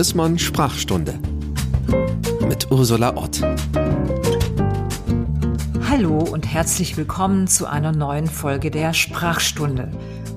[0.00, 1.18] Chrismon Sprachstunde
[2.48, 3.42] mit Ursula Ott.
[5.90, 9.90] Hallo und herzlich willkommen zu einer neuen Folge der Sprachstunde.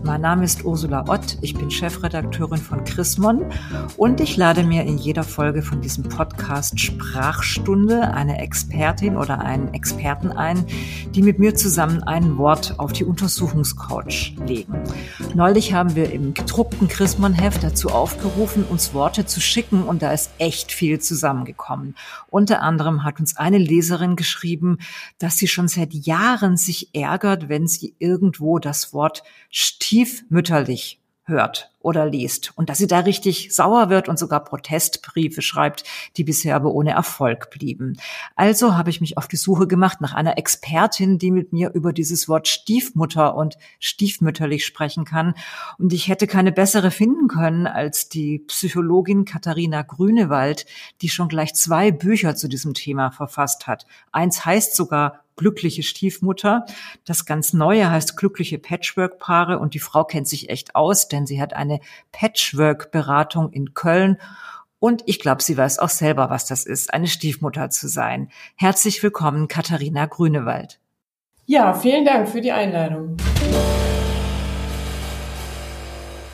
[0.06, 3.46] Mein Name ist Ursula Ott, ich bin Chefredakteurin von Chrismon
[3.96, 9.74] und ich lade mir in jeder Folge von diesem Podcast Sprachstunde eine Expertin oder einen
[9.74, 10.66] Experten ein,
[11.12, 14.84] die mit mir zusammen ein Wort auf die Untersuchungscouch legen.
[15.36, 20.32] Neulich haben wir im gedruckten Chrismon-Heft dazu aufgerufen, uns Worte zu schicken und da ist
[20.38, 21.96] echt viel zusammengekommen.
[22.30, 24.80] Unter anderem hat uns eine Leserin geschrieben,
[25.18, 29.24] dass sie schon seit Jahren sich ärgert, wenn sie irgendwo das Wort
[29.94, 35.84] stiefmütterlich hört oder liest und dass sie da richtig sauer wird und sogar Protestbriefe schreibt,
[36.18, 37.98] die bisher aber ohne Erfolg blieben.
[38.36, 41.94] Also habe ich mich auf die Suche gemacht nach einer Expertin, die mit mir über
[41.94, 45.36] dieses Wort Stiefmutter und stiefmütterlich sprechen kann.
[45.78, 50.66] Und ich hätte keine bessere finden können als die Psychologin Katharina Grünewald,
[51.02, 53.86] die schon gleich zwei Bücher zu diesem Thema verfasst hat.
[54.12, 56.66] Eins heißt sogar glückliche Stiefmutter.
[57.06, 61.42] Das ganz Neue heißt glückliche Patchwork-Paare und die Frau kennt sich echt aus, denn sie
[61.42, 61.73] hat eine
[62.12, 64.18] Patchwork-Beratung in Köln
[64.84, 68.30] und ich glaube, sie weiß auch selber, was das ist, eine Stiefmutter zu sein.
[68.58, 70.78] Herzlich willkommen, Katharina Grünewald.
[71.46, 73.16] Ja, vielen Dank für die Einladung.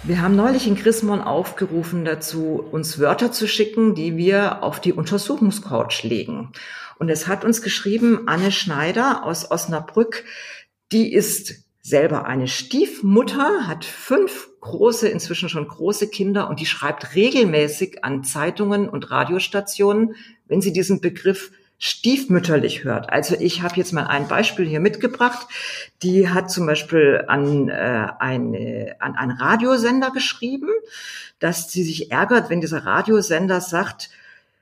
[0.01, 4.93] Wir haben neulich in Chrismon aufgerufen dazu, uns Wörter zu schicken, die wir auf die
[4.93, 6.51] Untersuchungscouch legen.
[6.97, 10.23] Und es hat uns geschrieben Anne Schneider aus Osnabrück,
[10.91, 17.15] die ist selber eine Stiefmutter, hat fünf große, inzwischen schon große Kinder und die schreibt
[17.15, 20.15] regelmäßig an Zeitungen und Radiostationen,
[20.47, 23.09] wenn sie diesen Begriff stiefmütterlich hört.
[23.09, 25.47] Also ich habe jetzt mal ein Beispiel hier mitgebracht.
[26.03, 30.67] Die hat zum Beispiel an, äh, eine, an einen Radiosender geschrieben,
[31.39, 34.09] dass sie sich ärgert, wenn dieser Radiosender sagt,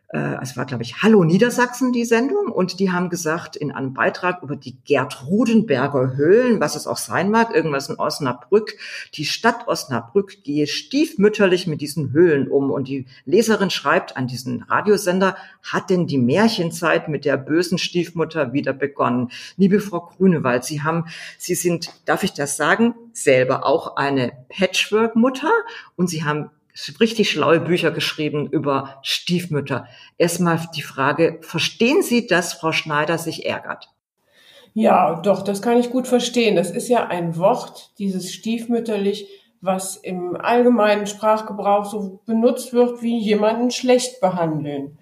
[0.09, 3.93] äh, es war, glaube ich, Hallo Niedersachsen, die Sendung, und die haben gesagt, in einem
[3.93, 8.77] Beitrag über die Gertrudenberger Höhlen, was es auch sein mag, irgendwas in Osnabrück,
[9.15, 12.71] die Stadt Osnabrück gehe stiefmütterlich mit diesen Höhlen um.
[12.71, 18.53] Und die Leserin schreibt an diesen Radiosender, hat denn die Märchenzeit mit der bösen Stiefmutter
[18.53, 19.29] wieder begonnen?
[19.57, 21.05] Liebe Frau Grünewald, Sie haben,
[21.37, 25.51] Sie sind, darf ich das sagen, selber auch eine Patchwork-Mutter
[25.97, 26.49] und Sie haben
[26.99, 29.87] richtig schlaue Bücher geschrieben über Stiefmütter.
[30.17, 33.89] Erstmal die Frage, verstehen Sie, dass Frau Schneider sich ärgert?
[34.73, 36.55] Ja, doch, das kann ich gut verstehen.
[36.55, 39.27] Das ist ja ein Wort, dieses stiefmütterlich,
[39.59, 44.99] was im allgemeinen Sprachgebrauch so benutzt wird, wie jemanden schlecht behandeln.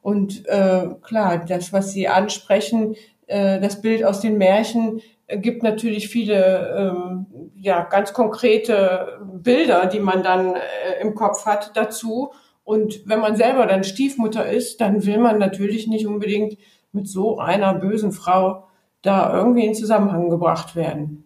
[0.00, 2.94] Und äh, klar, das, was Sie ansprechen,
[3.26, 7.26] äh, das Bild aus den Märchen, gibt natürlich viele ähm,
[7.66, 12.32] ja ganz konkrete Bilder, die man dann äh, im Kopf hat dazu.
[12.64, 16.56] Und wenn man selber dann Stiefmutter ist, dann will man natürlich nicht unbedingt
[16.92, 18.68] mit so einer bösen Frau
[19.02, 21.25] da irgendwie in Zusammenhang gebracht werden.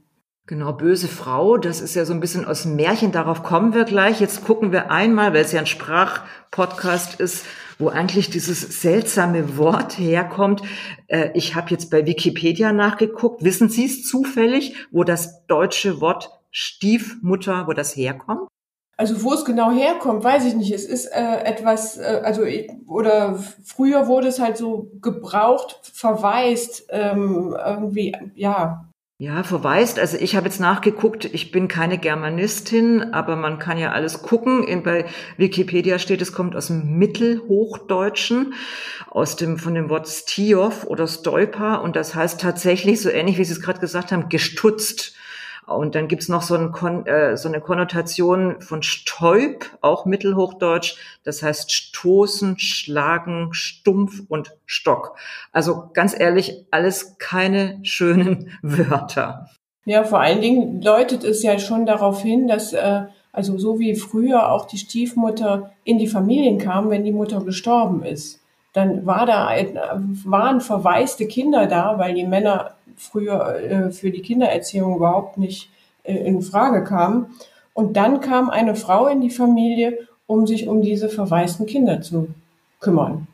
[0.50, 3.84] Genau, böse Frau, das ist ja so ein bisschen aus dem Märchen, darauf kommen wir
[3.84, 4.20] gleich.
[4.20, 7.46] Jetzt gucken wir einmal, weil es ja ein Sprachpodcast ist,
[7.78, 10.62] wo eigentlich dieses seltsame Wort herkommt.
[11.06, 13.44] Äh, ich habe jetzt bei Wikipedia nachgeguckt.
[13.44, 18.48] Wissen Sie es zufällig, wo das deutsche Wort Stiefmutter, wo das herkommt?
[18.96, 20.72] Also wo es genau herkommt, weiß ich nicht.
[20.72, 22.42] Es ist äh, etwas, äh, also
[22.88, 28.89] oder früher wurde es halt so gebraucht, verwaist, ähm, irgendwie, ja,
[29.20, 29.98] ja, verweist.
[29.98, 34.64] Also ich habe jetzt nachgeguckt, ich bin keine Germanistin, aber man kann ja alles gucken.
[34.64, 35.04] In, bei
[35.36, 38.54] Wikipedia steht, es kommt aus dem Mittelhochdeutschen,
[39.10, 43.44] aus dem von dem Wort Stiof oder Stolper und das heißt tatsächlich so ähnlich, wie
[43.44, 45.14] Sie es gerade gesagt haben, gestutzt.
[45.66, 50.96] Und dann gibt's noch so, ein äh, so eine Konnotation von Stäub, auch Mittelhochdeutsch.
[51.22, 55.16] Das heißt stoßen, schlagen, stumpf und Stock.
[55.52, 59.48] Also ganz ehrlich, alles keine schönen Wörter.
[59.84, 63.94] Ja, vor allen Dingen deutet es ja schon darauf hin, dass äh, also so wie
[63.94, 68.40] früher auch die Stiefmutter in die Familien kam, wenn die Mutter gestorben ist.
[68.72, 69.78] Dann war da ein,
[70.24, 75.70] waren verwaiste Kinder da, weil die Männer früher äh, für die Kindererziehung überhaupt nicht
[76.02, 77.34] äh, in Frage kam.
[77.72, 82.28] Und dann kam eine Frau in die Familie, um sich um diese verwaisten Kinder zu
[82.80, 83.26] kümmern.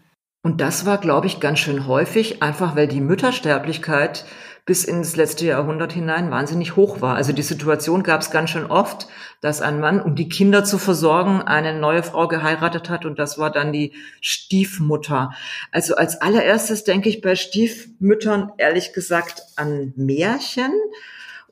[0.42, 4.24] Und das war, glaube ich, ganz schön häufig, einfach weil die Müttersterblichkeit
[4.66, 7.14] bis ins letzte Jahrhundert hinein wahnsinnig hoch war.
[7.14, 9.06] Also die Situation gab es ganz schön oft,
[9.40, 13.38] dass ein Mann, um die Kinder zu versorgen, eine neue Frau geheiratet hat und das
[13.38, 15.30] war dann die Stiefmutter.
[15.70, 20.72] Also als allererstes denke ich bei Stiefmüttern ehrlich gesagt an Märchen.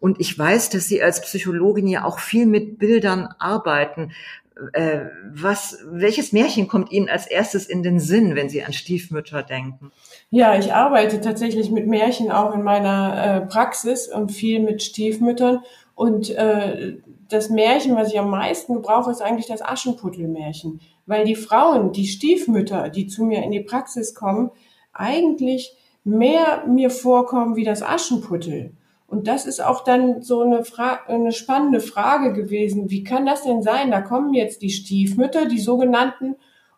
[0.00, 4.12] Und ich weiß, dass Sie als Psychologin ja auch viel mit Bildern arbeiten.
[4.72, 9.42] Äh, was, welches Märchen kommt Ihnen als erstes in den Sinn, wenn Sie an Stiefmütter
[9.42, 9.90] denken?
[10.30, 15.64] Ja, ich arbeite tatsächlich mit Märchen auch in meiner äh, Praxis und viel mit Stiefmüttern.
[15.96, 16.98] Und äh,
[17.28, 20.80] das Märchen, was ich am meisten gebrauche, ist eigentlich das Aschenputtelmärchen.
[21.06, 24.50] Weil die Frauen, die Stiefmütter, die zu mir in die Praxis kommen,
[24.92, 28.72] eigentlich mehr mir vorkommen wie das Aschenputtel.
[29.14, 32.90] Und das ist auch dann so eine, Fra eine spannende Frage gewesen.
[32.90, 33.92] Wie kann das denn sein?
[33.92, 36.34] Da kommen jetzt die Stiefmütter, die sogenannten,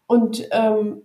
[0.06, 1.00] und ähm,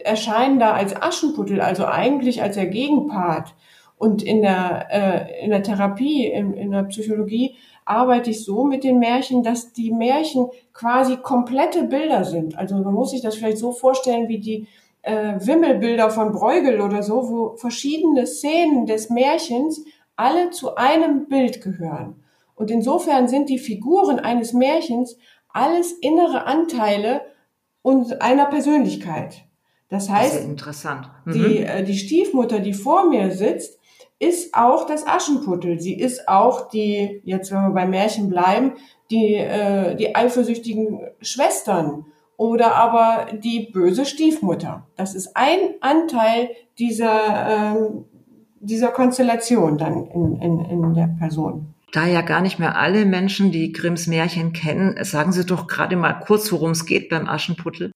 [0.00, 3.54] erscheinen da als Aschenputtel, also eigentlich als der Gegenpart.
[3.96, 7.56] Und in der, äh, in der Therapie, in, in der Psychologie
[7.86, 12.58] arbeite ich so mit den Märchen, dass die Märchen quasi komplette Bilder sind.
[12.58, 14.66] Also man muss sich das vielleicht so vorstellen wie die
[15.00, 19.82] äh, Wimmelbilder von Bruegel oder so, wo verschiedene Szenen des Märchens
[20.20, 22.22] alle zu einem Bild gehören.
[22.54, 25.16] Und insofern sind die Figuren eines Märchens
[25.48, 27.22] alles innere Anteile
[27.80, 29.46] und einer Persönlichkeit.
[29.88, 31.10] Das heißt, das interessant.
[31.24, 31.32] Mhm.
[31.32, 33.80] Die, äh, die Stiefmutter, die vor mir sitzt,
[34.18, 35.80] ist auch das Aschenputtel.
[35.80, 38.74] Sie ist auch die, jetzt wenn wir beim Märchen bleiben,
[39.10, 42.04] die, äh, die eifersüchtigen Schwestern
[42.36, 44.86] oder aber die böse Stiefmutter.
[44.96, 48.04] Das ist ein Anteil dieser, ähm,
[48.60, 51.74] dieser Konstellation dann in, in, in der Person.
[51.92, 55.96] Da ja gar nicht mehr alle Menschen die Grimms Märchen kennen, sagen Sie doch gerade
[55.96, 57.90] mal kurz, worum es geht beim Aschenputtel.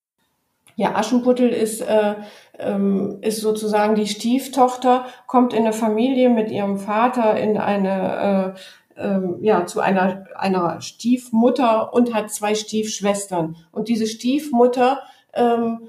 [0.76, 2.16] Ja, Aschenputtel ist, äh,
[2.58, 8.56] ähm, ist sozusagen die Stieftochter, kommt in eine Familie mit ihrem Vater in eine,
[8.96, 13.54] äh, äh, ja, zu einer, einer Stiefmutter und hat zwei Stiefschwestern.
[13.70, 15.00] Und diese Stiefmutter
[15.32, 15.82] ähm,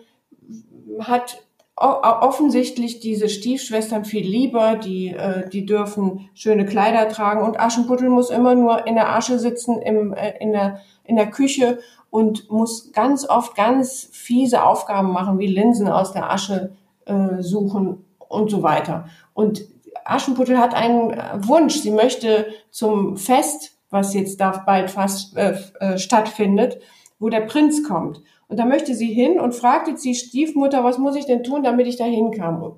[1.00, 1.45] hat
[1.78, 8.30] offensichtlich diese Stiefschwestern viel lieber, die, äh, die dürfen schöne Kleider tragen und Aschenputtel muss
[8.30, 11.80] immer nur in der Asche sitzen im, äh, in, der, in der Küche
[12.10, 16.72] und muss ganz oft ganz fiese Aufgaben machen, wie Linsen aus der Asche
[17.06, 19.10] äh, suchen und so weiter.
[19.34, 19.66] Und
[20.06, 21.12] Aschenputtel hat einen
[21.46, 26.80] Wunsch, sie möchte zum Fest, was jetzt da bald fast äh, äh, stattfindet,
[27.20, 28.22] wo der Prinz kommt.
[28.48, 31.64] Und da möchte sie hin und fragt jetzt die Stiefmutter, was muss ich denn tun,
[31.64, 32.78] damit ich da hinkomme?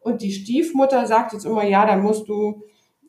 [0.00, 2.62] Und die Stiefmutter sagt jetzt immer, ja, dann musst du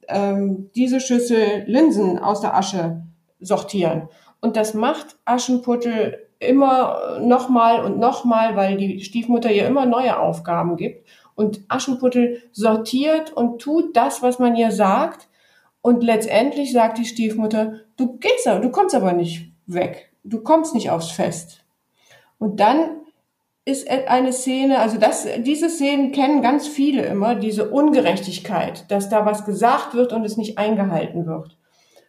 [0.07, 3.03] ähm, diese Schüssel Linsen aus der Asche
[3.39, 4.09] sortieren.
[4.41, 10.75] Und das macht Aschenputtel immer nochmal und nochmal, weil die Stiefmutter ihr immer neue Aufgaben
[10.75, 11.07] gibt.
[11.35, 15.29] Und Aschenputtel sortiert und tut das, was man ihr sagt.
[15.81, 20.11] Und letztendlich sagt die Stiefmutter, du gehst, du kommst aber nicht weg.
[20.23, 21.63] Du kommst nicht aufs Fest.
[22.39, 22.89] Und dann
[23.65, 29.25] ist eine Szene, also das, diese Szenen kennen ganz viele immer, diese Ungerechtigkeit, dass da
[29.25, 31.57] was gesagt wird und es nicht eingehalten wird.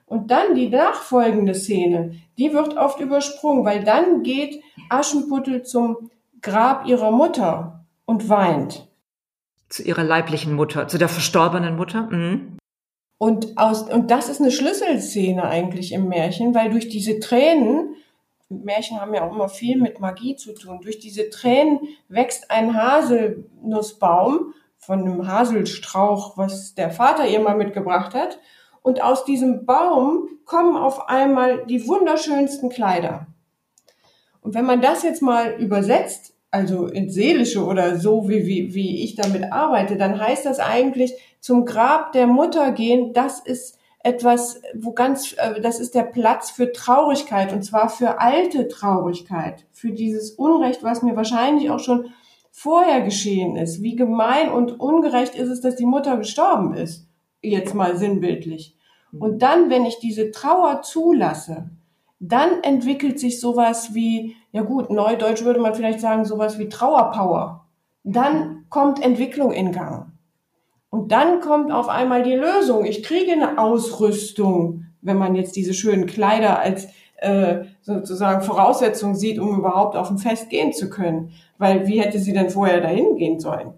[0.07, 6.11] Und dann die nachfolgende Szene, die wird oft übersprungen, weil dann geht Aschenputtel zum
[6.41, 8.89] Grab ihrer Mutter und weint.
[9.69, 12.03] Zu ihrer leiblichen Mutter, zu der verstorbenen Mutter?
[12.03, 12.57] Mhm.
[13.19, 17.97] Und, aus, und das ist eine Schlüsselszene eigentlich im Märchen, weil durch diese Tränen
[18.49, 20.81] Märchen haben ja auch immer viel mit Magie zu tun.
[20.83, 28.15] Durch diese Tränen wächst ein Haselnussbaum von einem Haselstrauch, was der Vater ihr mal mitgebracht
[28.15, 28.39] hat.
[28.83, 33.27] Und aus diesem Baum kommen auf einmal die wunderschönsten Kleider.
[34.41, 39.05] Und wenn man das jetzt mal übersetzt, also ins Seelische oder so, wie, wie, wie
[39.05, 44.61] ich damit arbeite, dann heißt das eigentlich zum Grab der Mutter gehen, das ist etwas,
[44.75, 49.91] wo ganz, äh, das ist der Platz für Traurigkeit und zwar für alte Traurigkeit, für
[49.91, 52.07] dieses Unrecht, was mir wahrscheinlich auch schon
[52.53, 53.83] vorher geschehen ist.
[53.83, 57.07] Wie gemein und ungerecht ist es, dass die Mutter gestorben ist.
[57.43, 58.77] Jetzt mal sinnbildlich.
[59.19, 61.71] Und dann, wenn ich diese Trauer zulasse,
[62.21, 67.65] dann entwickelt sich sowas wie, ja gut, neudeutsch würde man vielleicht sagen, sowas wie Trauerpower.
[68.03, 70.13] Dann kommt Entwicklung in Gang.
[70.91, 72.85] Und dann kommt auf einmal die Lösung.
[72.85, 79.39] Ich kriege eine Ausrüstung, wenn man jetzt diese schönen Kleider als äh, sozusagen Voraussetzung sieht,
[79.39, 81.33] um überhaupt auf ein Fest gehen zu können.
[81.59, 83.75] Weil wie hätte sie denn vorher dahin gehen sollen?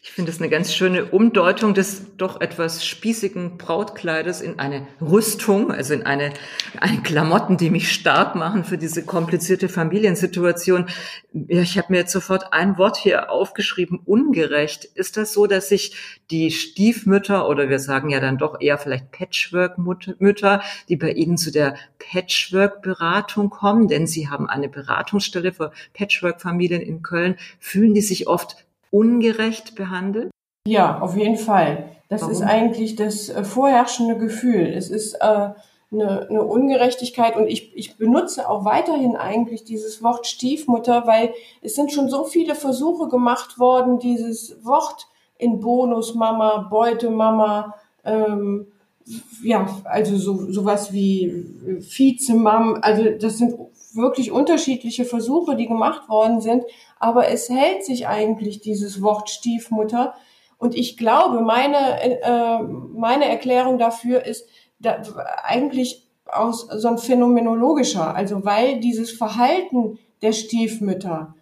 [0.00, 5.72] Ich finde es eine ganz schöne Umdeutung des doch etwas spießigen Brautkleides in eine Rüstung,
[5.72, 6.32] also in eine,
[6.80, 10.86] eine Klamotten, die mich stark machen für diese komplizierte Familiensituation.
[11.32, 14.84] Ja, ich habe mir jetzt sofort ein Wort hier aufgeschrieben, ungerecht.
[14.84, 15.96] Ist das so, dass sich
[16.30, 21.50] die Stiefmütter oder wir sagen ja dann doch eher vielleicht Patchwork-Mütter, die bei Ihnen zu
[21.50, 28.28] der Patchwork-Beratung kommen, denn Sie haben eine Beratungsstelle für Patchwork-Familien in Köln, fühlen die sich
[28.28, 30.30] oft ungerecht behandelt?
[30.66, 31.90] Ja, auf jeden Fall.
[32.08, 32.34] Das Warum?
[32.34, 34.66] ist eigentlich das äh, vorherrschende Gefühl.
[34.66, 35.50] Es ist, äh,
[35.90, 41.74] eine, eine Ungerechtigkeit und ich, ich benutze auch weiterhin eigentlich dieses Wort Stiefmutter, weil es
[41.74, 45.06] sind schon so viele Versuche gemacht worden, dieses Wort
[45.38, 48.66] in Bonusmama, Beutemama, ähm,
[49.42, 53.54] ja, also so, sowas wie Vizemam, also das sind
[53.94, 56.64] wirklich unterschiedliche Versuche, die gemacht worden sind,
[56.98, 60.14] aber es hält sich eigentlich dieses Wort Stiefmutter.
[60.58, 65.02] Und ich glaube, meine, äh, meine Erklärung dafür ist da,
[65.42, 71.34] eigentlich aus so ein phänomenologischer, also weil dieses Verhalten der Stiefmütter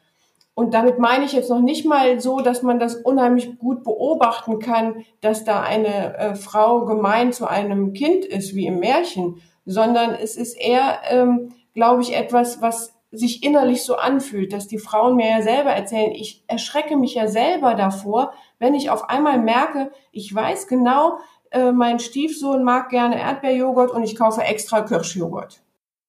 [0.59, 4.59] und damit meine ich jetzt noch nicht mal so, dass man das unheimlich gut beobachten
[4.59, 10.15] kann, dass da eine äh, Frau gemein zu einem Kind ist, wie im Märchen, sondern
[10.15, 15.15] es ist eher, ähm, glaube ich, etwas, was sich innerlich so anfühlt, dass die Frauen
[15.15, 19.93] mir ja selber erzählen, ich erschrecke mich ja selber davor, wenn ich auf einmal merke,
[20.11, 21.19] ich weiß genau,
[21.51, 25.63] äh, mein Stiefsohn mag gerne Erdbeerjoghurt und ich kaufe extra Kirschjoghurt.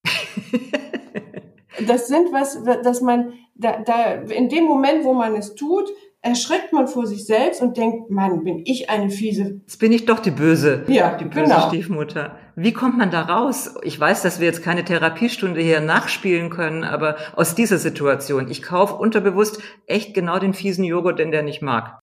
[1.86, 5.90] das sind was, dass man da, da in dem Moment, wo man es tut,
[6.22, 9.62] erschreckt man vor sich selbst und denkt, Mann, bin ich eine fiese.
[9.66, 11.68] Jetzt bin ich doch die böse, ja, die böse genau.
[11.68, 12.38] Stiefmutter.
[12.60, 13.76] Wie kommt man da raus?
[13.84, 18.64] Ich weiß, dass wir jetzt keine Therapiestunde hier nachspielen können, aber aus dieser Situation, ich
[18.64, 22.00] kaufe unterbewusst echt genau den fiesen Joghurt, den der nicht mag.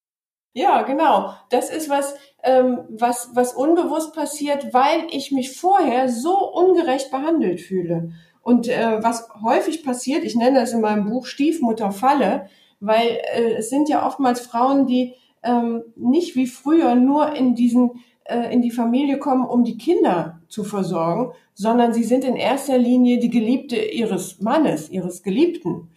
[0.52, 1.34] Ja, genau.
[1.50, 7.60] Das ist was, ähm, was, was unbewusst passiert, weil ich mich vorher so ungerecht behandelt
[7.60, 8.12] fühle.
[8.40, 13.70] Und äh, was häufig passiert, ich nenne das in meinem Buch Stiefmutterfalle, weil äh, es
[13.70, 18.70] sind ja oftmals Frauen, die ähm, nicht wie früher nur in diesen äh, in die
[18.70, 23.76] Familie kommen, um die Kinder zu versorgen, sondern sie sind in erster Linie die Geliebte
[23.76, 25.88] ihres Mannes, ihres Geliebten.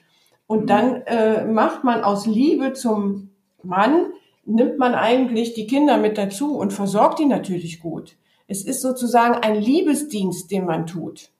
[0.45, 0.67] Und mhm.
[0.67, 3.29] dann äh, macht man aus Liebe zum
[3.63, 4.07] Mann,
[4.45, 8.15] nimmt man eigentlich die Kinder mit dazu und versorgt die natürlich gut.
[8.47, 11.31] Es ist sozusagen ein Liebesdienst, den man tut.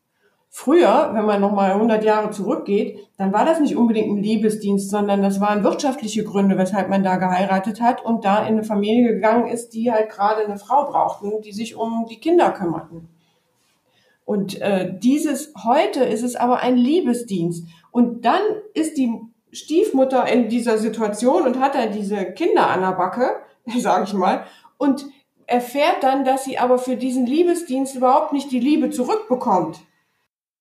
[0.59, 5.21] Früher, wenn man nochmal 100 Jahre zurückgeht, dann war das nicht unbedingt ein Liebesdienst, sondern
[5.21, 9.49] das waren wirtschaftliche Gründe, weshalb man da geheiratet hat und da in eine Familie gegangen
[9.49, 13.07] ist, die halt gerade eine Frau brauchten, die sich um die Kinder kümmerten.
[14.25, 17.67] Und äh, dieses heute ist es aber ein Liebesdienst.
[17.91, 18.41] Und dann
[18.73, 19.13] ist die
[19.51, 23.29] Stiefmutter in dieser Situation und hat da diese Kinder an der Backe,
[23.77, 24.43] sage ich mal,
[24.79, 25.05] und
[25.45, 29.81] erfährt dann, dass sie aber für diesen Liebesdienst überhaupt nicht die Liebe zurückbekommt.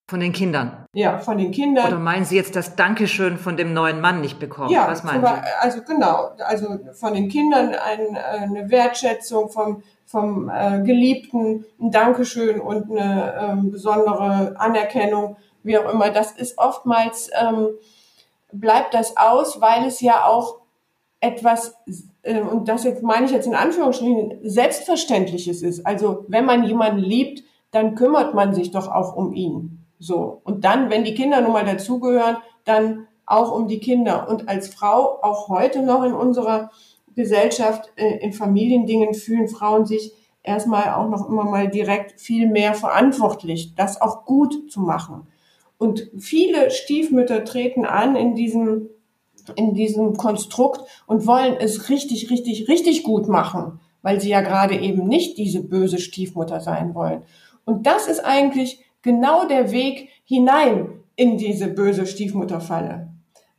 [0.09, 0.87] Von den Kindern?
[0.93, 1.89] Ja, von den Kindern.
[1.89, 4.71] Oder meinen Sie jetzt das Dankeschön von dem neuen Mann nicht bekommen?
[4.71, 5.33] Ja, Was meinen Sie?
[5.61, 12.61] also genau, also von den Kindern ein, eine Wertschätzung vom, vom äh, Geliebten, ein Dankeschön
[12.61, 16.11] und eine ähm, besondere Anerkennung, wie auch immer.
[16.11, 17.71] Das ist oftmals, ähm,
[18.53, 20.61] bleibt das aus, weil es ja auch
[21.19, 21.75] etwas,
[22.23, 25.85] äh, und das jetzt meine ich jetzt in Anführungsstrichen, Selbstverständliches ist.
[25.85, 29.83] Also wenn man jemanden liebt, dann kümmert man sich doch auch um ihn.
[29.99, 30.41] So.
[30.45, 34.29] Und dann, wenn die Kinder nun mal dazugehören, dann auch um die Kinder.
[34.29, 36.71] Und als Frau, auch heute noch in unserer
[37.15, 40.13] Gesellschaft, äh, in Familiendingen fühlen Frauen sich
[40.43, 45.27] erstmal auch noch immer mal direkt viel mehr verantwortlich, das auch gut zu machen.
[45.79, 48.89] Und viele Stiefmütter treten an in diesem,
[49.57, 54.79] in diesem Konstrukt und wollen es richtig, richtig, richtig gut machen, weil sie ja gerade
[54.79, 57.23] eben nicht diese böse Stiefmutter sein wollen.
[57.65, 63.09] Und das ist eigentlich genau der Weg hinein in diese böse Stiefmutterfalle,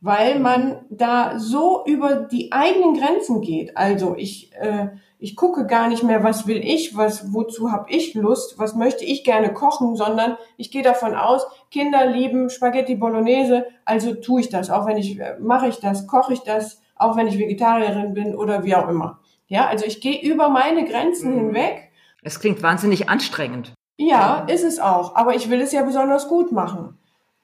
[0.00, 3.76] weil man da so über die eigenen Grenzen geht.
[3.76, 8.14] Also ich, äh, ich gucke gar nicht mehr, was will ich, was, wozu habe ich
[8.14, 13.66] Lust, was möchte ich gerne kochen, sondern ich gehe davon aus, Kinder lieben Spaghetti Bolognese,
[13.84, 17.16] also tue ich das, auch wenn ich, äh, mache ich das, koche ich das, auch
[17.16, 19.18] wenn ich Vegetarierin bin oder wie auch immer.
[19.48, 21.38] Ja, also ich gehe über meine Grenzen mhm.
[21.38, 21.90] hinweg.
[22.22, 23.72] Es klingt wahnsinnig anstrengend.
[23.98, 25.16] Ja, ist es auch.
[25.16, 26.96] Aber ich will es ja besonders gut machen.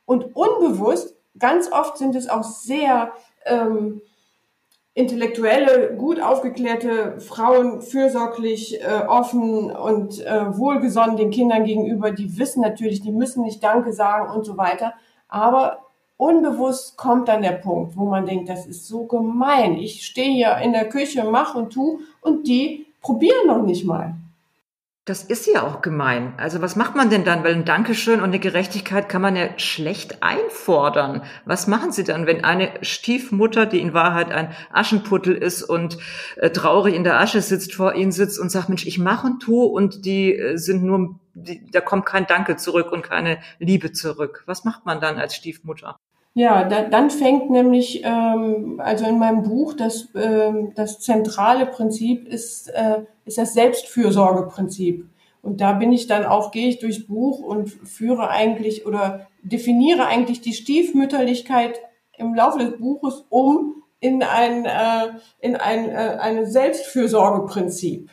[0.07, 3.13] Und unbewusst, ganz oft sind es auch sehr
[3.45, 4.01] ähm,
[4.95, 12.13] intellektuelle, gut aufgeklärte Frauen, fürsorglich, äh, offen und äh, wohlgesonnen den Kindern gegenüber.
[12.13, 14.95] Die wissen natürlich, die müssen nicht Danke sagen und so weiter.
[15.29, 15.81] Aber
[16.17, 19.77] unbewusst kommt dann der Punkt, wo man denkt, das ist so gemein.
[19.77, 24.15] Ich stehe hier in der Küche, mach und tu und die probieren noch nicht mal.
[25.07, 26.33] Das ist ja auch gemein.
[26.39, 27.45] Also was macht man denn dann?
[27.45, 31.23] Weil ein Dankeschön und eine Gerechtigkeit kann man ja schlecht einfordern.
[31.45, 35.99] Was machen Sie dann, wenn eine Stiefmutter, die in Wahrheit ein Aschenputtel ist und
[36.37, 39.41] äh, traurig in der Asche sitzt, vor Ihnen sitzt und sagt, Mensch, ich mache und
[39.41, 43.93] tue und die äh, sind nur, die, da kommt kein Danke zurück und keine Liebe
[43.93, 44.43] zurück.
[44.47, 45.99] Was macht man dann als Stiefmutter?
[46.37, 52.27] Ja, da, dann fängt nämlich, ähm, also in meinem Buch, das, ähm, das zentrale Prinzip
[52.27, 55.07] ist, äh, ist das Selbstfürsorgeprinzip.
[55.43, 60.07] Und da bin ich dann auch, gehe ich durchs Buch und führe eigentlich oder definiere
[60.07, 61.81] eigentlich die Stiefmütterlichkeit
[62.17, 68.11] im Laufe des Buches um in ein, äh, in ein äh, eine Selbstfürsorgeprinzip.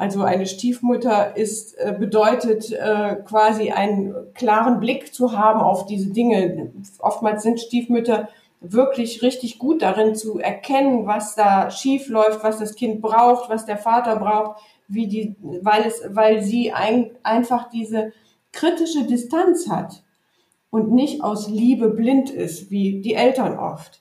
[0.00, 6.08] Also eine Stiefmutter ist, äh, bedeutet äh, quasi einen klaren Blick zu haben auf diese
[6.10, 6.72] Dinge.
[7.00, 8.30] Oftmals sind Stiefmütter
[8.62, 13.66] wirklich richtig gut darin zu erkennen, was da schief läuft, was das Kind braucht, was
[13.66, 18.14] der Vater braucht, wie die, weil es, weil sie ein, einfach diese
[18.52, 20.02] kritische Distanz hat
[20.70, 24.00] und nicht aus Liebe blind ist, wie die Eltern oft.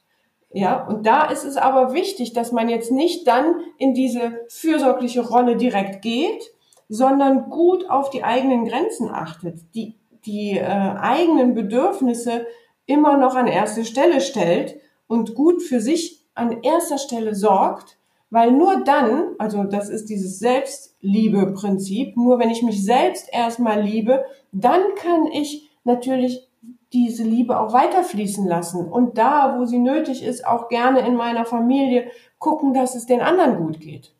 [0.52, 5.22] Ja, und da ist es aber wichtig, dass man jetzt nicht dann in diese fürsorgliche
[5.22, 6.52] Rolle direkt geht,
[6.88, 12.48] sondern gut auf die eigenen Grenzen achtet, die, die äh, eigenen Bedürfnisse
[12.88, 18.00] immer noch an erste Stelle stellt und gut für sich an erster Stelle sorgt,
[18.32, 24.26] weil nur dann, also das ist dieses Selbstliebe-Prinzip, nur wenn ich mich selbst erstmal liebe,
[24.52, 26.49] dann kann ich natürlich
[26.94, 31.46] diese Liebe auch weiterfließen lassen und da, wo sie nötig ist, auch gerne in meiner
[31.46, 34.14] Familie gucken, dass es den anderen gut geht.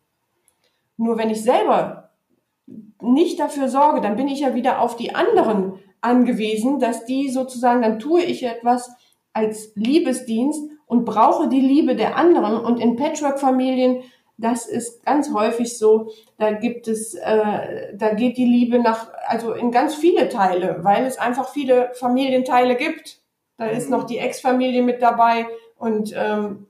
[0.98, 2.10] Nur wenn ich selber
[3.02, 7.82] nicht dafür sorge, dann bin ich ja wieder auf die anderen angewiesen, dass die sozusagen,
[7.82, 8.92] dann tue ich etwas
[9.34, 12.60] als Liebesdienst und brauche die Liebe der anderen.
[12.60, 14.04] Und in Patchwork-Familien,
[14.40, 19.54] das ist ganz häufig so, da gibt es, äh, da geht die Liebe nach, also
[19.54, 23.20] in ganz viele Teile, weil es einfach viele Familienteile gibt.
[23.58, 23.98] Da ist mhm.
[23.98, 25.46] noch die Ex-Familie mit dabei
[25.78, 26.66] und ähm,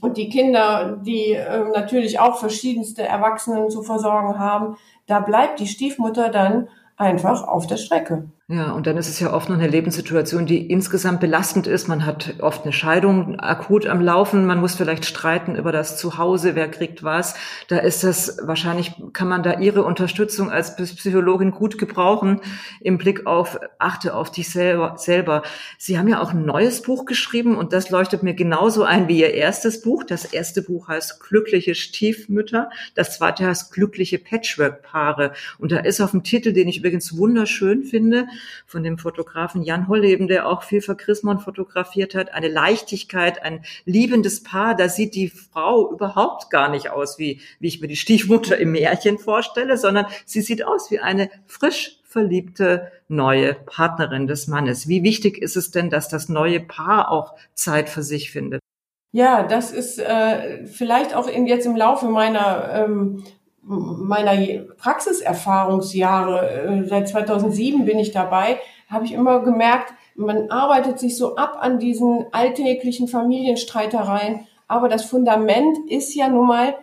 [0.00, 4.76] und die Kinder, die äh, natürlich auch verschiedenste Erwachsenen zu versorgen haben,
[5.06, 8.28] da bleibt die Stiefmutter dann einfach auf der Strecke.
[8.48, 11.88] Ja, und dann ist es ja oft noch eine Lebenssituation, die insgesamt belastend ist.
[11.88, 14.46] Man hat oft eine Scheidung akut am Laufen.
[14.46, 17.34] Man muss vielleicht streiten über das Zuhause, wer kriegt was.
[17.66, 22.40] Da ist das, wahrscheinlich kann man da Ihre Unterstützung als Psychologin gut gebrauchen
[22.80, 25.42] im Blick auf, achte auf dich selber, selber.
[25.76, 29.18] Sie haben ja auch ein neues Buch geschrieben und das leuchtet mir genauso ein wie
[29.18, 30.04] Ihr erstes Buch.
[30.04, 32.70] Das erste Buch heißt Glückliche Stiefmütter.
[32.94, 35.32] Das zweite heißt Glückliche Patchwork-Paare.
[35.58, 38.28] Und da ist auf dem Titel, den ich übrigens wunderschön finde,
[38.66, 42.34] von dem Fotografen Jan Holleben, der auch viel für Chrismon fotografiert hat.
[42.34, 44.74] Eine Leichtigkeit, ein liebendes Paar.
[44.74, 48.72] Da sieht die Frau überhaupt gar nicht aus, wie, wie ich mir die Stiefmutter im
[48.72, 54.88] Märchen vorstelle, sondern sie sieht aus wie eine frisch verliebte neue Partnerin des Mannes.
[54.88, 58.60] Wie wichtig ist es denn, dass das neue Paar auch Zeit für sich findet?
[59.12, 63.24] Ja, das ist äh, vielleicht auch in, jetzt im Laufe meiner ähm,
[63.66, 71.16] meiner Praxiserfahrungsjahre, äh, seit 2007 bin ich dabei, habe ich immer gemerkt, man arbeitet sich
[71.16, 76.74] so ab an diesen alltäglichen Familienstreitereien, aber das Fundament ist ja nun mal,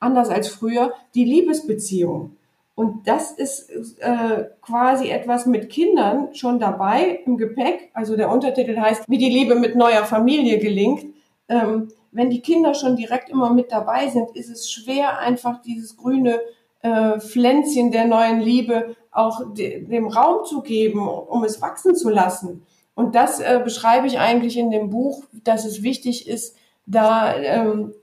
[0.00, 2.36] anders als früher, die Liebesbeziehung.
[2.74, 7.90] Und das ist äh, quasi etwas mit Kindern schon dabei im Gepäck.
[7.94, 11.04] Also der Untertitel heißt, wie die Liebe mit neuer Familie gelingt.
[11.48, 15.96] Ähm, wenn die Kinder schon direkt immer mit dabei sind, ist es schwer, einfach dieses
[15.96, 16.40] grüne
[16.82, 22.10] äh, Pflänzchen der neuen Liebe auch de dem Raum zu geben, um es wachsen zu
[22.10, 22.66] lassen.
[22.94, 27.94] Und das äh, beschreibe ich eigentlich in dem Buch, dass es wichtig ist, da ähm,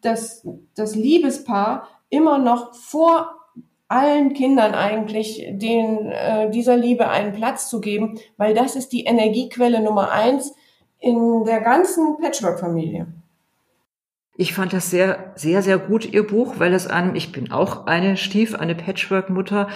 [0.00, 3.34] das, das Liebespaar immer noch vor
[3.88, 9.04] allen Kindern eigentlich den, äh, dieser Liebe einen Platz zu geben, weil das ist die
[9.04, 10.54] Energiequelle Nummer eins
[10.98, 13.06] in der ganzen Patchwork-Familie.
[14.34, 17.86] Ich fand das sehr, sehr, sehr gut, Ihr Buch, weil es einem, ich bin auch
[17.86, 19.68] eine Stief, eine Patchwork-Mutter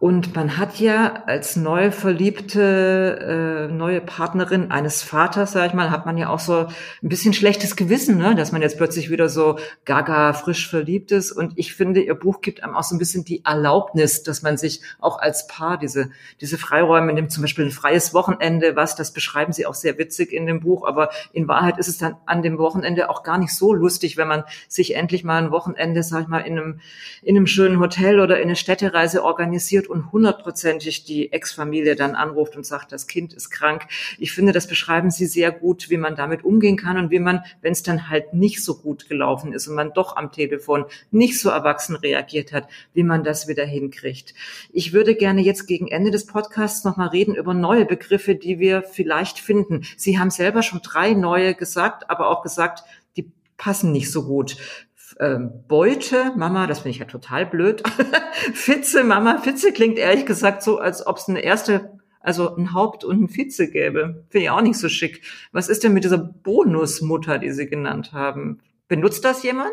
[0.00, 5.90] und man hat ja als neu verliebte, äh, neue Partnerin eines Vaters, sag ich mal,
[5.90, 6.68] hat man ja auch so
[7.02, 8.36] ein bisschen schlechtes Gewissen, ne?
[8.36, 11.32] dass man jetzt plötzlich wieder so gaga frisch verliebt ist.
[11.32, 14.56] Und ich finde, Ihr Buch gibt einem auch so ein bisschen die Erlaubnis, dass man
[14.56, 19.12] sich auch als Paar diese, diese Freiräume nimmt, zum Beispiel ein freies Wochenende, was, das
[19.12, 22.42] beschreiben Sie auch sehr witzig in dem Buch, aber in Wahrheit ist es dann an
[22.42, 26.22] dem Wochenende auch gar nicht so lustig, wenn man sich endlich mal ein Wochenende, sag
[26.22, 26.80] ich mal, in einem,
[27.22, 32.56] in einem schönen Hotel oder in eine Städtereise organisiert und hundertprozentig die Ex-Familie dann anruft
[32.56, 33.86] und sagt, das Kind ist krank.
[34.18, 37.42] Ich finde, das beschreiben Sie sehr gut, wie man damit umgehen kann und wie man,
[37.60, 41.40] wenn es dann halt nicht so gut gelaufen ist und man doch am Telefon nicht
[41.40, 44.34] so erwachsen reagiert hat, wie man das wieder hinkriegt.
[44.72, 48.82] Ich würde gerne jetzt gegen Ende des Podcasts nochmal reden über neue Begriffe, die wir
[48.82, 49.84] vielleicht finden.
[49.96, 52.84] Sie haben selber schon drei neue gesagt, aber auch gesagt,
[53.58, 54.56] passen nicht so gut
[55.20, 57.82] ähm, Beute, Mama, das finde ich ja total blöd.
[58.54, 63.04] Fitze, Mama, Fitze klingt ehrlich gesagt so, als ob es eine erste, also ein Haupt
[63.04, 64.24] und ein Vize gäbe.
[64.28, 65.22] Finde ich auch nicht so schick.
[65.52, 68.60] Was ist denn mit dieser Bonusmutter, die Sie genannt haben?
[68.86, 69.72] Benutzt das jemand?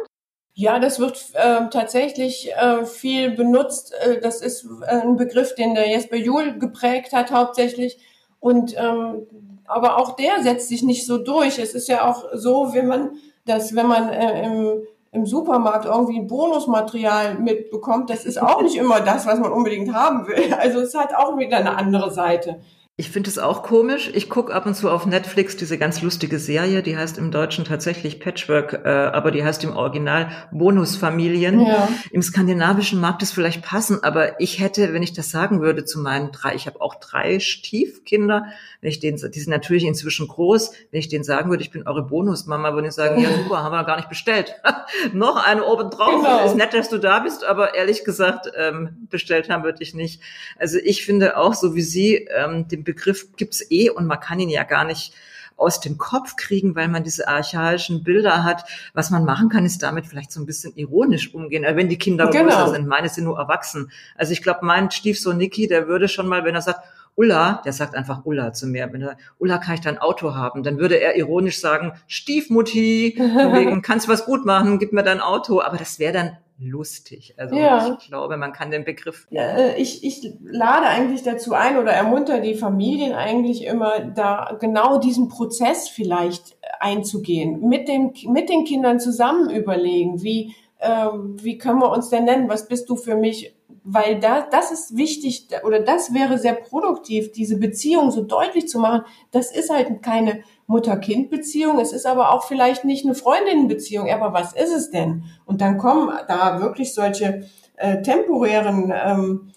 [0.54, 3.94] Ja, das wird äh, tatsächlich äh, viel benutzt.
[4.02, 8.00] Äh, das ist äh, ein Begriff, den der Jesper Juhl geprägt hat hauptsächlich.
[8.40, 9.28] Und ähm,
[9.68, 11.60] aber auch der setzt sich nicht so durch.
[11.60, 14.82] Es ist ja auch so, wenn man das, wenn man äh, im,
[15.12, 19.94] im Supermarkt irgendwie ein Bonusmaterial mitbekommt, das ist auch nicht immer das, was man unbedingt
[19.94, 20.54] haben will.
[20.60, 22.60] Also es hat auch wieder eine andere Seite.
[22.98, 24.10] Ich finde es auch komisch.
[24.14, 27.66] Ich gucke ab und zu auf Netflix diese ganz lustige Serie, die heißt im Deutschen
[27.66, 31.60] tatsächlich Patchwork, äh, aber die heißt im Original Bonusfamilien.
[31.60, 31.90] Ja.
[32.12, 36.00] Im skandinavischen mag das vielleicht passen, aber ich hätte, wenn ich das sagen würde zu
[36.00, 38.46] meinen drei, ich habe auch drei Stiefkinder,
[38.80, 41.86] wenn ich denen, die sind natürlich inzwischen groß, wenn ich denen sagen würde, ich bin
[41.86, 44.56] eure Bonusmama, würde ich sagen, ja super, haben wir gar nicht bestellt.
[45.12, 46.22] Noch eine oben drauf.
[46.22, 46.46] Genau.
[46.46, 50.22] Ist nett, dass du da bist, aber ehrlich gesagt, ähm, bestellt haben würde ich nicht.
[50.58, 54.40] Also ich finde auch, so wie Sie, ähm, den Begriff gibt's eh und man kann
[54.40, 55.14] ihn ja gar nicht
[55.58, 58.66] aus dem Kopf kriegen, weil man diese archaischen Bilder hat.
[58.94, 61.98] Was man machen kann, ist damit vielleicht so ein bisschen ironisch umgehen, äh, wenn die
[61.98, 62.44] Kinder genau.
[62.44, 62.88] größer sind.
[62.88, 63.92] Meine sind nur erwachsen.
[64.16, 66.82] Also ich glaube, mein Stiefsohn Niki, der würde schon mal, wenn er sagt,
[67.18, 70.64] Ulla, der sagt einfach Ulla zu mir, wenn er, Ulla, kann ich dein Auto haben?
[70.64, 75.62] Dann würde er ironisch sagen, Stiefmutti, wegen, kannst was gut machen, gib mir dein Auto.
[75.62, 77.34] Aber das wäre dann lustig.
[77.38, 77.98] Also ja.
[78.00, 79.28] ich glaube, man kann den Begriff.
[79.30, 84.58] Ja, äh, ich, ich lade eigentlich dazu ein oder ermunter die Familien eigentlich immer, da
[84.60, 91.58] genau diesen Prozess vielleicht einzugehen, mit, dem, mit den Kindern zusammen überlegen, wie, äh, wie
[91.58, 95.48] können wir uns denn nennen, was bist du für mich, weil da, das ist wichtig
[95.64, 99.02] oder das wäre sehr produktiv, diese Beziehung so deutlich zu machen.
[99.32, 101.80] Das ist halt keine Mutter-Kind-Beziehung.
[101.80, 104.10] Es ist aber auch vielleicht nicht eine Freundinnenbeziehung.
[104.10, 105.24] Aber was ist es denn?
[105.46, 107.48] Und dann kommen da wirklich solche
[107.78, 109.52] äh, temporären ähm,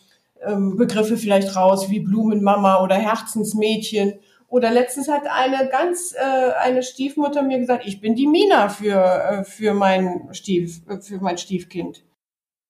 [0.45, 4.15] ähm, Begriffe vielleicht raus, wie Blumenmama oder Herzensmädchen.
[4.49, 9.03] Oder letztens hat eine ganz äh, eine Stiefmutter mir gesagt, ich bin die Mina für
[9.03, 12.03] äh, für mein Stief äh, für mein Stiefkind.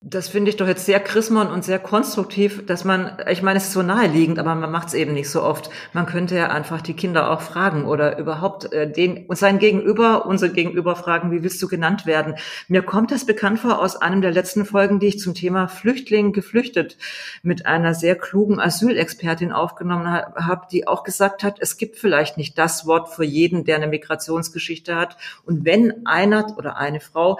[0.00, 3.64] Das finde ich doch jetzt sehr Chrismon und sehr konstruktiv, dass man, ich meine, es
[3.64, 5.70] ist so naheliegend, aber man macht es eben nicht so oft.
[5.92, 10.24] Man könnte ja einfach die Kinder auch fragen oder überhaupt äh, den und sein Gegenüber,
[10.26, 12.37] unser Gegenüber fragen, wie willst du genannt werden?
[12.68, 16.32] Mir kommt das bekannt vor aus einem der letzten Folgen, die ich zum Thema Flüchtling
[16.32, 16.96] geflüchtet
[17.42, 22.56] mit einer sehr klugen Asylexpertin aufgenommen habe, die auch gesagt hat, es gibt vielleicht nicht
[22.56, 25.16] das Wort für jeden, der eine Migrationsgeschichte hat.
[25.44, 27.37] Und wenn einer oder eine Frau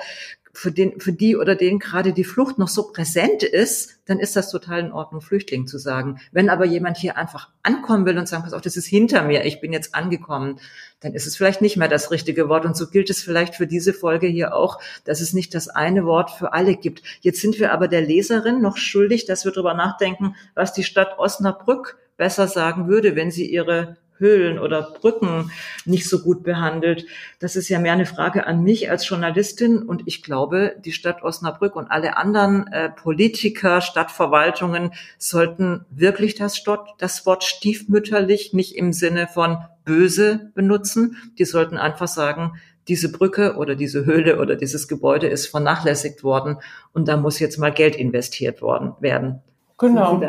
[0.59, 4.35] für, den, für die oder den gerade die Flucht noch so präsent ist, dann ist
[4.35, 6.19] das total in Ordnung, Flüchtling zu sagen.
[6.33, 9.45] Wenn aber jemand hier einfach ankommen will und sagen, pass auf, das ist hinter mir,
[9.45, 10.59] ich bin jetzt angekommen,
[10.99, 12.65] dann ist es vielleicht nicht mehr das richtige Wort.
[12.65, 16.05] Und so gilt es vielleicht für diese Folge hier auch, dass es nicht das eine
[16.05, 17.03] Wort für alle gibt.
[17.21, 21.21] Jetzt sind wir aber der Leserin noch schuldig, dass wir darüber nachdenken, was die Stadt
[21.21, 25.51] Osnabrück besser sagen würde, wenn sie ihre Höhlen oder Brücken
[25.85, 27.07] nicht so gut behandelt.
[27.39, 29.83] Das ist ja mehr eine Frage an mich als Journalistin.
[29.83, 36.63] Und ich glaube, die Stadt Osnabrück und alle anderen äh, Politiker, Stadtverwaltungen sollten wirklich das,
[36.99, 41.17] das Wort stiefmütterlich nicht im Sinne von böse benutzen.
[41.39, 46.57] Die sollten einfach sagen, diese Brücke oder diese Höhle oder dieses Gebäude ist vernachlässigt worden
[46.93, 49.43] und da muss jetzt mal Geld investiert worden werden.
[49.77, 50.21] Genau.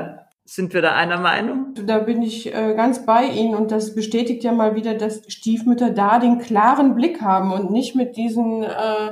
[0.52, 1.76] Sind wir da einer Meinung?
[1.86, 5.92] Da bin ich äh, ganz bei Ihnen und das bestätigt ja mal wieder, dass Stiefmütter
[5.92, 9.12] da den klaren Blick haben und nicht mit diesen äh,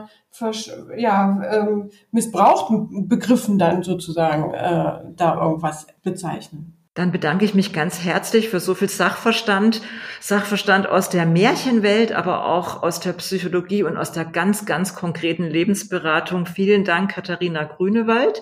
[0.97, 6.75] ja, ähm, missbrauchten Begriffen dann sozusagen äh, da irgendwas bezeichnen.
[6.95, 9.83] Dann bedanke ich mich ganz herzlich für so viel Sachverstand,
[10.19, 15.43] Sachverstand aus der Märchenwelt, aber auch aus der Psychologie und aus der ganz, ganz konkreten
[15.43, 16.47] Lebensberatung.
[16.47, 18.41] Vielen Dank, Katharina Grünewald.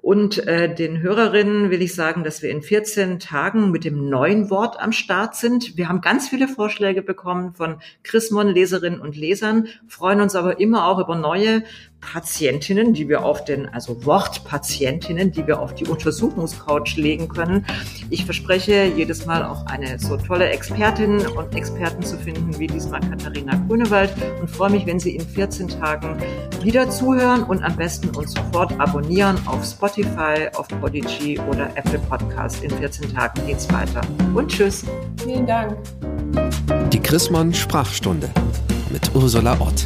[0.00, 4.48] Und äh, den Hörerinnen will ich sagen, dass wir in 14 Tagen mit dem neuen
[4.48, 5.76] Wort am Start sind.
[5.76, 10.86] Wir haben ganz viele Vorschläge bekommen von Chrismon, Leserinnen und Lesern, freuen uns aber immer
[10.86, 11.64] auch über neue
[12.00, 17.66] Patientinnen, die wir auf den, also Wortpatientinnen, die wir auf die Untersuchungscouch legen können.
[18.10, 23.00] Ich verspreche jedes Mal auch eine so tolle Expertin und Experten zu finden wie diesmal
[23.00, 26.16] Katharina Grünewald und freue mich, wenn Sie in 14 Tagen
[26.62, 32.62] wieder zuhören und am besten uns sofort abonnieren auf Spotify, auf Podigy oder Apple Podcast.
[32.62, 34.00] In 14 Tagen geht's weiter.
[34.34, 34.84] Und tschüss.
[35.22, 35.76] Vielen Dank.
[36.92, 38.30] Die Chrismon Sprachstunde
[38.90, 39.84] mit Ursula Ott.